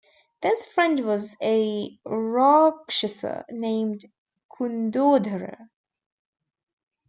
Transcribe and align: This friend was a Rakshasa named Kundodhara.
This 0.41 0.65
friend 0.65 1.01
was 1.01 1.37
a 1.43 1.95
Rakshasa 2.05 3.45
named 3.51 4.05
Kundodhara. 4.51 5.69